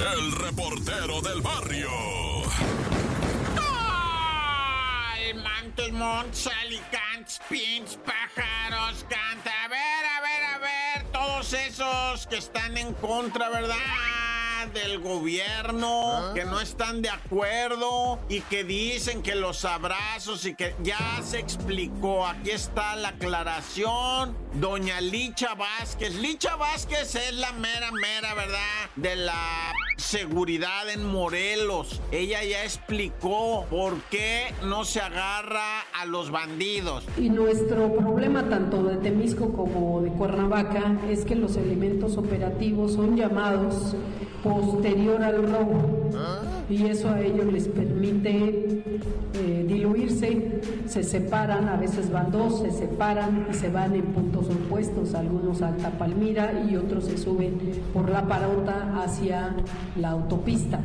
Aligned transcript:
el 0.00 0.32
reportero 0.32 1.20
del 1.20 1.40
barrio. 1.42 1.90
¡Ay! 3.58 5.34
Mantos, 5.34 5.92
montes, 5.92 6.46
alicantes, 6.46 7.40
pins, 7.48 7.98
pájaros, 8.04 9.04
canta. 9.08 9.64
A 9.64 9.68
ver, 9.68 10.06
a 10.06 10.20
ver, 10.20 10.44
a 10.44 10.58
ver. 10.58 11.12
Todos 11.12 11.52
esos 11.52 12.26
que 12.26 12.38
están 12.38 12.76
en 12.78 12.94
contra, 12.94 13.48
¿verdad? 13.50 13.76
Del 14.66 15.00
gobierno, 15.00 16.32
que 16.34 16.44
no 16.44 16.60
están 16.60 17.02
de 17.02 17.08
acuerdo 17.08 18.18
y 18.28 18.40
que 18.42 18.64
dicen 18.64 19.22
que 19.22 19.34
los 19.34 19.64
abrazos 19.64 20.44
y 20.44 20.54
que 20.54 20.74
ya 20.82 21.20
se 21.24 21.38
explicó. 21.38 22.26
Aquí 22.26 22.50
está 22.50 22.96
la 22.96 23.08
aclaración. 23.08 24.36
Doña 24.54 25.00
Licha 25.00 25.54
Vázquez. 25.54 26.14
Licha 26.16 26.56
Vázquez 26.56 27.14
es 27.14 27.34
la 27.34 27.52
mera, 27.52 27.90
mera, 27.92 28.34
¿verdad? 28.34 28.90
De 28.96 29.16
la 29.16 29.72
seguridad 29.96 30.88
en 30.88 31.06
Morelos. 31.06 32.00
Ella 32.10 32.42
ya 32.44 32.64
explicó 32.64 33.66
por 33.70 34.00
qué 34.10 34.52
no 34.64 34.84
se 34.84 35.00
agarra 35.00 35.82
a 35.98 36.06
los 36.06 36.30
bandidos. 36.30 37.06
Y 37.16 37.30
nuestro 37.30 37.94
problema 37.94 38.48
tanto 38.48 38.82
de 38.82 38.96
Temisco 38.96 39.52
como 39.52 40.00
de 40.02 40.10
Cuernavaca 40.10 40.96
es 41.08 41.24
que 41.24 41.36
los 41.36 41.56
elementos 41.56 42.16
operativos 42.16 42.94
son 42.94 43.16
llamados 43.16 43.94
posterior 44.50 45.22
al 45.22 45.42
robo. 45.50 46.10
Y 46.68 46.86
eso 46.86 47.08
a 47.08 47.20
ellos 47.20 47.52
les 47.52 47.68
permite 47.68 48.82
eh, 49.34 49.64
diluirse, 49.66 50.60
se 50.86 51.02
separan, 51.02 51.68
a 51.68 51.76
veces 51.76 52.10
van 52.10 52.30
dos, 52.30 52.60
se 52.60 52.70
separan 52.70 53.46
y 53.50 53.54
se 53.54 53.68
van 53.68 53.94
en 53.94 54.06
puntos 54.12 54.46
opuestos, 54.48 55.14
algunos 55.14 55.62
Alta 55.62 55.90
Palmira 55.90 56.64
y 56.68 56.76
otros 56.76 57.04
se 57.04 57.16
suben 57.16 57.58
por 57.92 58.08
la 58.10 58.26
parota 58.26 59.02
hacia 59.02 59.54
la 59.96 60.10
autopista. 60.10 60.80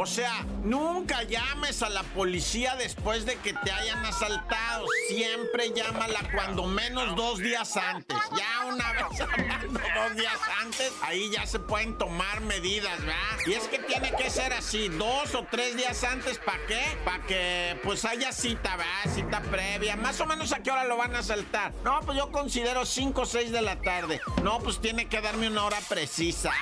O 0.00 0.06
sea, 0.06 0.46
nunca 0.62 1.24
llames 1.24 1.82
a 1.82 1.88
la 1.88 2.04
policía 2.04 2.76
después 2.76 3.26
de 3.26 3.34
que 3.34 3.52
te 3.52 3.72
hayan 3.72 4.04
asaltado. 4.06 4.86
Siempre 5.08 5.72
llámala 5.74 6.20
cuando 6.32 6.66
menos 6.66 7.16
dos 7.16 7.40
días 7.40 7.76
antes. 7.76 8.16
Ya 8.36 8.66
una 8.66 8.92
vez 8.92 9.02
dos 9.72 10.16
días 10.16 10.38
antes, 10.62 10.92
ahí 11.02 11.28
ya 11.32 11.44
se 11.46 11.58
pueden 11.58 11.98
tomar 11.98 12.40
medidas, 12.42 12.96
¿verdad? 13.00 13.38
Y 13.44 13.54
es 13.54 13.66
que 13.66 13.80
tiene 13.80 14.12
que 14.12 14.30
ser 14.30 14.52
así, 14.52 14.88
dos 14.88 15.34
o 15.34 15.44
tres 15.50 15.76
días 15.76 16.04
antes, 16.04 16.38
¿para 16.38 16.64
qué? 16.66 16.82
Para 17.04 17.26
que 17.26 17.37
pues 17.82 18.04
haya 18.04 18.32
cita, 18.32 18.76
¿verdad? 18.76 19.14
Cita 19.14 19.40
previa. 19.42 19.96
Más 19.96 20.20
o 20.20 20.26
menos 20.26 20.52
a 20.52 20.62
qué 20.62 20.70
hora 20.70 20.84
lo 20.84 20.96
van 20.96 21.14
a 21.16 21.20
asaltar. 21.20 21.72
No, 21.84 22.00
pues 22.00 22.18
yo 22.18 22.30
considero 22.30 22.84
cinco 22.84 23.22
o 23.22 23.26
seis 23.26 23.50
de 23.50 23.62
la 23.62 23.80
tarde. 23.80 24.20
No, 24.42 24.58
pues 24.60 24.80
tiene 24.80 25.08
que 25.08 25.20
darme 25.20 25.48
una 25.48 25.64
hora 25.64 25.78
precisa. 25.88 26.52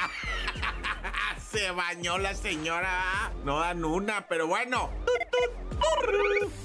Se 1.50 1.70
bañó 1.70 2.18
la 2.18 2.34
señora. 2.34 3.32
No 3.44 3.60
dan 3.60 3.84
una, 3.84 4.26
pero 4.28 4.46
bueno. 4.46 4.90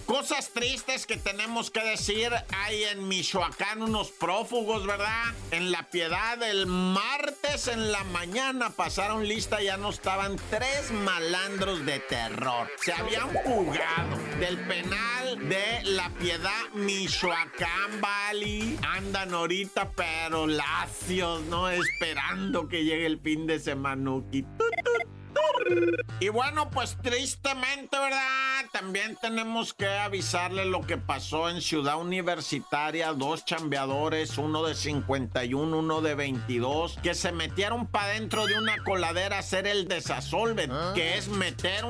Cosas 0.05 0.49
tristes 0.49 1.05
que 1.05 1.17
tenemos 1.17 1.71
que 1.71 1.83
decir. 1.83 2.31
Hay 2.51 2.83
en 2.83 3.07
Michoacán 3.07 3.81
unos 3.81 4.11
prófugos, 4.11 4.85
¿verdad? 4.85 5.33
En 5.51 5.71
la 5.71 5.89
piedad 5.89 6.41
el 6.43 6.65
en 7.51 7.91
la 7.91 8.05
mañana 8.05 8.69
pasaron 8.69 9.27
lista, 9.27 9.61
ya 9.61 9.75
no 9.75 9.89
estaban 9.89 10.37
tres 10.49 10.89
malandros 10.91 11.85
de 11.85 11.99
terror. 11.99 12.69
Se 12.81 12.93
habían 12.93 13.29
fugado 13.43 14.17
del 14.39 14.57
penal 14.59 15.49
de 15.49 15.83
la 15.83 16.09
piedad 16.11 16.69
Michoacán 16.73 17.99
Valley. 17.99 18.79
Andan 18.87 19.33
ahorita, 19.33 19.91
pero 19.91 20.47
lacios, 20.47 21.41
¿no? 21.43 21.69
Esperando 21.69 22.69
que 22.69 22.85
llegue 22.85 23.05
el 23.05 23.19
fin 23.19 23.45
de 23.45 23.59
semana. 23.59 24.21
Y 26.21 26.29
bueno, 26.29 26.69
pues 26.69 26.97
tristemente, 27.01 27.99
¿verdad? 27.99 28.60
También 28.81 29.15
tenemos 29.21 29.75
que 29.75 29.87
avisarle 29.87 30.65
lo 30.65 30.81
que 30.81 30.97
pasó 30.97 31.51
en 31.51 31.61
Ciudad 31.61 31.99
Universitaria. 31.99 33.13
Dos 33.13 33.45
chambeadores, 33.45 34.39
uno 34.39 34.63
de 34.63 34.73
51, 34.73 35.77
uno 35.77 36.01
de 36.01 36.15
22, 36.15 36.97
que 37.03 37.13
se 37.13 37.31
metieron 37.31 37.85
para 37.85 38.13
dentro 38.13 38.47
de 38.47 38.57
una 38.57 38.83
coladera 38.83 39.35
a 39.35 39.39
hacer 39.41 39.67
el 39.67 39.87
desasolven, 39.87 40.71
que 40.95 41.15
es 41.15 41.27
meter 41.27 41.85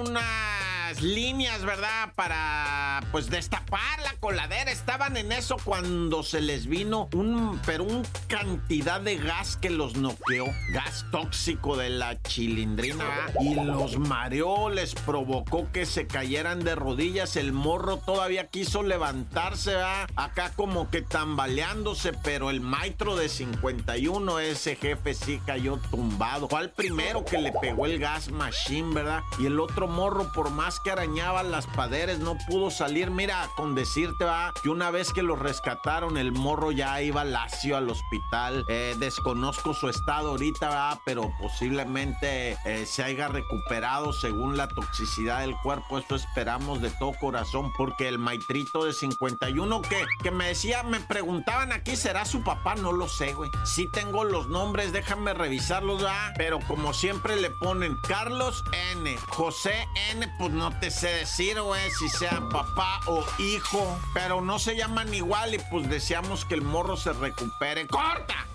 líneas, 0.99 1.63
¿verdad? 1.63 2.13
Para, 2.15 3.01
pues, 3.11 3.29
destapar 3.29 4.01
la 4.01 4.13
coladera. 4.19 4.71
Estaban 4.71 5.15
en 5.15 5.31
eso 5.31 5.55
cuando 5.63 6.23
se 6.23 6.41
les 6.41 6.65
vino 6.65 7.07
un, 7.13 7.61
pero 7.65 7.83
un 7.85 8.03
cantidad 8.27 8.99
de 8.99 9.15
gas 9.17 9.55
que 9.55 9.69
los 9.69 9.95
noqueó. 9.95 10.45
Gas 10.73 11.05
tóxico 11.11 11.77
de 11.77 11.89
la 11.91 12.21
chilindrina. 12.21 13.05
Y 13.39 13.55
los 13.55 13.97
mareó, 13.99 14.69
les 14.69 14.95
provocó 14.95 15.71
que 15.71 15.85
se 15.85 16.07
cayeran 16.07 16.63
de 16.63 16.75
rodillas. 16.75 17.35
El 17.35 17.53
morro 17.53 17.97
todavía 17.97 18.47
quiso 18.47 18.83
levantarse, 18.83 19.75
¿verdad? 19.75 20.09
Acá 20.15 20.51
como 20.55 20.89
que 20.89 21.01
tambaleándose, 21.01 22.11
pero 22.23 22.49
el 22.49 22.59
maestro 22.59 23.15
de 23.15 23.29
51, 23.29 24.39
ese 24.39 24.75
jefe 24.75 25.13
sí 25.13 25.39
cayó 25.45 25.77
tumbado. 25.77 26.49
Fue 26.49 26.61
el 26.61 26.71
primero 26.71 27.23
que 27.23 27.37
le 27.37 27.51
pegó 27.51 27.85
el 27.85 27.99
gas 27.99 28.31
machine, 28.31 28.93
¿verdad? 28.93 29.21
Y 29.39 29.45
el 29.45 29.59
otro 29.59 29.87
morro, 29.87 30.31
por 30.33 30.49
más 30.49 30.79
que 30.83 30.91
arañaba 30.91 31.43
las 31.43 31.67
paderes, 31.67 32.19
no 32.19 32.37
pudo 32.47 32.71
salir. 32.71 33.11
Mira, 33.11 33.49
con 33.55 33.75
decirte, 33.75 34.25
va, 34.25 34.53
que 34.61 34.69
una 34.69 34.91
vez 34.91 35.13
que 35.13 35.23
lo 35.23 35.35
rescataron, 35.35 36.17
el 36.17 36.31
morro 36.31 36.71
ya 36.71 37.01
iba 37.01 37.23
lacio 37.23 37.77
al 37.77 37.89
hospital. 37.89 38.65
Eh, 38.67 38.95
desconozco 38.97 39.73
su 39.73 39.89
estado 39.89 40.29
ahorita, 40.31 40.69
va, 40.69 41.01
pero 41.05 41.31
posiblemente 41.39 42.57
eh, 42.65 42.85
se 42.85 43.03
haya 43.03 43.27
recuperado 43.27 44.13
según 44.13 44.57
la 44.57 44.67
toxicidad 44.67 45.41
del 45.41 45.55
cuerpo. 45.57 45.99
Eso 45.99 46.15
esperamos 46.15 46.81
de 46.81 46.89
todo 46.91 47.13
corazón, 47.19 47.71
porque 47.77 48.07
el 48.07 48.19
maitrito 48.19 48.85
de 48.85 48.93
51 48.93 49.81
que, 49.81 50.05
que 50.23 50.31
me 50.31 50.47
decía, 50.47 50.83
me 50.83 50.99
preguntaban 50.99 51.71
aquí, 51.71 51.95
¿será 51.95 52.25
su 52.25 52.43
papá? 52.43 52.75
No 52.75 52.91
lo 52.91 53.07
sé, 53.07 53.33
güey. 53.33 53.49
Sí 53.63 53.87
tengo 53.91 54.23
los 54.23 54.47
nombres, 54.47 54.91
déjame 54.91 55.33
revisarlos, 55.33 56.01
¿verdad? 56.01 56.33
Pero 56.37 56.59
como 56.67 56.93
siempre 56.93 57.35
le 57.35 57.49
ponen 57.49 57.97
Carlos 58.07 58.63
N, 58.93 59.17
José 59.29 59.87
N, 60.11 60.27
pues 60.37 60.51
no 60.51 60.70
te 60.79 60.91
sé 60.91 61.07
decir, 61.09 61.61
güey, 61.61 61.89
si 61.91 62.09
sea 62.09 62.41
papá 62.51 62.99
o 63.07 63.23
hijo, 63.39 63.99
pero 64.13 64.41
no 64.41 64.59
se 64.59 64.75
llaman 64.75 65.13
igual 65.13 65.53
y 65.53 65.59
pues 65.69 65.89
deseamos 65.89 66.45
que 66.45 66.55
el 66.55 66.61
morro 66.61 66.97
se 66.97 67.13
recupere. 67.13 67.87
¡Corta! 67.87 68.47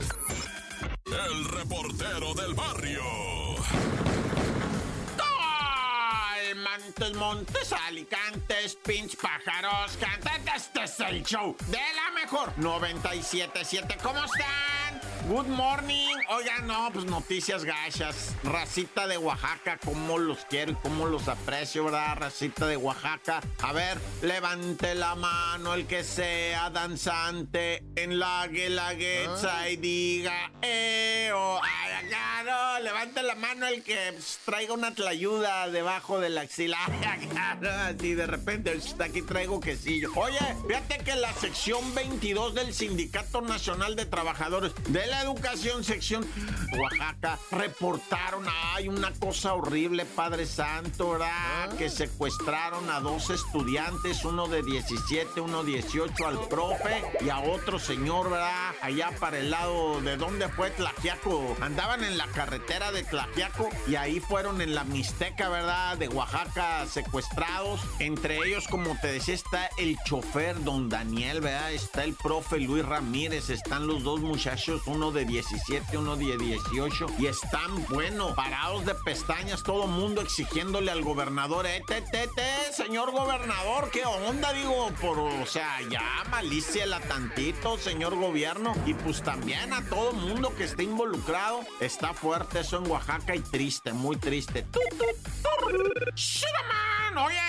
El 1.06 1.44
reportero 1.44 2.34
del 2.34 2.54
barrio. 2.54 3.02
Montes, 6.56 7.14
montes, 7.14 7.72
alicantes, 7.72 8.76
pinch, 8.76 9.16
pájaros, 9.16 9.96
cantantes. 9.98 10.54
Este 10.56 10.84
es 10.84 11.00
el 11.00 11.22
show 11.24 11.56
de 11.66 11.78
la 11.78 12.10
mejor 12.14 12.52
977. 12.56 13.96
¿Cómo 14.02 14.18
están? 14.24 15.05
Good 15.28 15.48
morning. 15.48 16.14
Oiga, 16.30 16.60
no, 16.66 16.88
pues 16.92 17.04
noticias 17.04 17.64
gachas. 17.64 18.32
Racita 18.44 19.08
de 19.08 19.18
Oaxaca, 19.18 19.76
cómo 19.84 20.18
los 20.18 20.44
quiero 20.44 20.70
y 20.70 20.74
cómo 20.76 21.06
los 21.06 21.26
aprecio, 21.26 21.84
¿verdad? 21.86 22.16
Racita 22.16 22.64
de 22.68 22.76
Oaxaca. 22.76 23.40
A 23.60 23.72
ver, 23.72 23.98
levante 24.22 24.94
la 24.94 25.16
mano 25.16 25.74
el 25.74 25.88
que 25.88 26.04
sea 26.04 26.70
danzante 26.70 27.82
en 27.96 28.20
la 28.20 28.46
guelaguetza 28.46 29.68
y 29.68 29.76
diga, 29.78 30.52
eh, 30.62 31.05
mano 33.36 33.66
el 33.66 33.82
que 33.82 34.14
traiga 34.44 34.74
una 34.74 34.94
tlayuda 34.94 35.68
debajo 35.68 36.18
de 36.20 36.30
la 36.30 36.42
axila. 36.42 36.78
Así 37.88 38.14
de 38.14 38.26
repente, 38.26 38.80
aquí 39.02 39.22
traigo 39.22 39.60
quesillo. 39.60 40.10
Oye, 40.16 40.38
fíjate 40.66 40.98
que 41.04 41.14
la 41.16 41.32
sección 41.34 41.94
22 41.94 42.54
del 42.54 42.72
Sindicato 42.74 43.40
Nacional 43.40 43.96
de 43.96 44.06
Trabajadores 44.06 44.72
de 44.88 45.06
la 45.06 45.22
Educación, 45.22 45.84
sección 45.84 46.26
Oaxaca, 46.78 47.38
reportaron, 47.50 48.46
ay, 48.72 48.88
una 48.88 49.12
cosa 49.12 49.54
horrible, 49.54 50.04
Padre 50.04 50.46
Santo, 50.46 51.10
¿verdad? 51.10 51.76
Que 51.76 51.90
secuestraron 51.90 52.88
a 52.90 53.00
dos 53.00 53.30
estudiantes, 53.30 54.24
uno 54.24 54.48
de 54.48 54.62
17, 54.62 55.40
uno 55.40 55.62
18 55.62 56.26
al 56.26 56.48
profe 56.48 57.02
y 57.20 57.28
a 57.28 57.40
otro 57.40 57.78
señor, 57.78 58.30
¿verdad? 58.30 58.74
Allá 58.80 59.10
para 59.20 59.38
el 59.38 59.50
lado 59.50 60.00
de 60.00 60.16
donde 60.16 60.48
fue 60.48 60.70
Tlajiaco. 60.70 61.56
Andaban 61.60 62.02
en 62.04 62.16
la 62.16 62.26
carretera 62.28 62.92
de 62.92 63.02
Tlajiaco 63.02 63.25
y 63.86 63.94
ahí 63.96 64.20
fueron 64.20 64.60
en 64.60 64.74
la 64.74 64.84
Mixteca, 64.84 65.48
¿verdad? 65.48 65.96
De 65.96 66.08
Oaxaca 66.08 66.86
secuestrados. 66.86 67.80
Entre 67.98 68.36
ellos, 68.38 68.66
como 68.68 68.96
te 69.00 69.08
decía, 69.08 69.34
está 69.34 69.70
el 69.78 69.96
chofer 70.04 70.62
don 70.64 70.88
Daniel, 70.88 71.40
¿verdad? 71.40 71.72
Está 71.72 72.04
el 72.04 72.14
profe 72.14 72.58
Luis 72.58 72.84
Ramírez, 72.84 73.50
están 73.50 73.86
los 73.86 74.02
dos 74.02 74.20
muchachos, 74.20 74.82
uno 74.86 75.12
de 75.12 75.24
17, 75.24 75.98
uno 75.98 76.16
de 76.16 76.36
18, 76.36 77.06
y 77.18 77.26
están, 77.26 77.84
bueno, 77.88 78.34
parados 78.34 78.84
de 78.84 78.94
pestañas, 78.94 79.62
todo 79.62 79.86
mundo 79.86 80.20
exigiéndole 80.20 80.90
al 80.90 81.02
gobernador, 81.02 81.66
eh, 81.66 81.82
te, 81.86 82.02
te, 82.02 82.28
te, 82.28 82.72
señor 82.72 83.12
gobernador, 83.12 83.90
¿qué 83.90 84.04
onda? 84.04 84.52
Digo, 84.52 84.90
por, 85.00 85.18
o 85.18 85.46
sea, 85.46 85.80
ya 85.90 86.24
malíciala 86.30 87.00
tantito, 87.00 87.78
señor 87.78 88.16
gobierno, 88.16 88.74
y 88.86 88.94
pues 88.94 89.22
también 89.22 89.72
a 89.72 89.84
todo 89.88 90.12
mundo 90.12 90.54
que 90.56 90.64
esté 90.64 90.84
involucrado, 90.84 91.60
está 91.80 92.12
fuerte 92.12 92.60
eso 92.60 92.78
en 92.78 92.90
Oaxaca 92.90 93.05
y 93.34 93.40
triste, 93.40 93.92
muy 93.92 94.16
triste. 94.16 94.62
¡Tut, 94.72 94.82
Oye, 97.16 97.40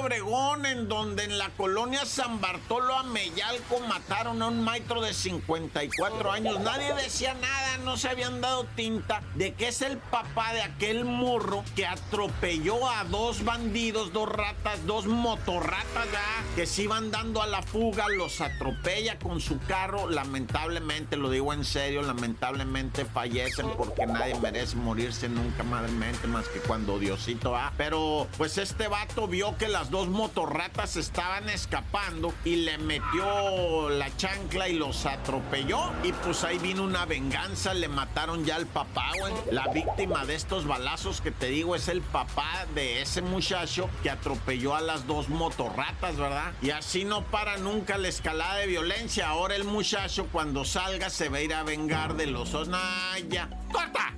Obregón, 0.00 0.64
en 0.64 0.88
donde 0.88 1.24
en 1.24 1.38
la 1.38 1.50
colonia 1.50 2.06
San 2.06 2.40
Bartolo 2.40 2.96
Ameyalco 2.96 3.80
mataron 3.88 4.40
a 4.42 4.46
un 4.46 4.62
maestro 4.62 5.00
de 5.00 5.12
54 5.12 6.30
años. 6.30 6.60
Nadie 6.60 6.94
decía 6.94 7.34
nada, 7.34 7.78
no 7.78 7.96
se 7.96 8.08
habían 8.08 8.40
dado 8.40 8.64
tinta 8.76 9.22
de 9.34 9.54
que 9.54 9.68
es 9.68 9.82
el 9.82 9.98
papá 9.98 10.52
de 10.52 10.62
aquel 10.62 11.04
morro 11.04 11.64
que 11.74 11.84
atropelló 11.84 12.88
a 12.88 13.04
dos 13.04 13.44
bandidos, 13.44 14.12
dos 14.12 14.28
ratas, 14.28 14.86
dos 14.86 15.06
motorratas, 15.06 16.06
que 16.54 16.66
se 16.66 16.82
iban 16.82 17.10
dando 17.10 17.42
a 17.42 17.48
la 17.48 17.62
fuga, 17.62 18.08
los 18.08 18.40
atropella 18.40 19.18
con 19.18 19.40
su 19.40 19.58
carro. 19.60 20.08
Lamentablemente, 20.08 21.16
lo 21.16 21.28
digo 21.28 21.52
en 21.52 21.64
serio, 21.64 22.02
lamentablemente 22.02 23.04
fallecen 23.04 23.68
porque 23.76 24.06
nadie 24.06 24.38
merece 24.38 24.76
morirse 24.76 25.28
nunca, 25.28 25.64
madremente, 25.64 26.28
más 26.28 26.46
que 26.48 26.60
cuando 26.60 27.00
Diosito 27.00 27.50
va. 27.50 27.72
Pero 27.76 28.28
pues 28.36 28.58
este 28.58 28.86
vato 28.86 29.26
vio 29.26 29.56
que 29.56 29.66
las 29.66 29.87
dos 29.90 30.08
motorratas 30.08 30.96
estaban 30.96 31.48
escapando 31.48 32.34
y 32.44 32.56
le 32.56 32.78
metió 32.78 33.88
la 33.90 34.14
chancla 34.16 34.68
y 34.68 34.74
los 34.74 35.06
atropelló. 35.06 35.92
Y 36.02 36.12
pues 36.12 36.44
ahí 36.44 36.58
vino 36.58 36.82
una 36.82 37.06
venganza, 37.06 37.74
le 37.74 37.88
mataron 37.88 38.44
ya 38.44 38.56
al 38.56 38.66
papá, 38.66 39.10
güey. 39.18 39.32
La 39.50 39.68
víctima 39.68 40.24
de 40.24 40.34
estos 40.34 40.66
balazos 40.66 41.20
que 41.20 41.30
te 41.30 41.46
digo 41.46 41.74
es 41.74 41.88
el 41.88 42.02
papá 42.02 42.66
de 42.74 43.02
ese 43.02 43.22
muchacho 43.22 43.88
que 44.02 44.10
atropelló 44.10 44.74
a 44.74 44.80
las 44.80 45.06
dos 45.06 45.28
motorratas, 45.28 46.16
¿verdad? 46.16 46.52
Y 46.62 46.70
así 46.70 47.04
no 47.04 47.24
para 47.24 47.56
nunca 47.58 47.98
la 47.98 48.08
escalada 48.08 48.56
de 48.56 48.66
violencia. 48.66 49.28
Ahora 49.28 49.56
el 49.56 49.64
muchacho 49.64 50.28
cuando 50.32 50.64
salga 50.64 51.10
se 51.10 51.28
va 51.28 51.38
a 51.38 51.42
ir 51.42 51.54
a 51.54 51.62
vengar 51.62 52.14
de 52.14 52.26
los... 52.26 52.48
¡Naya! 52.68 53.48
¡Corta! 53.72 54.17